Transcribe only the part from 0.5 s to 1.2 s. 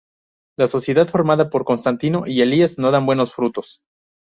La sociedad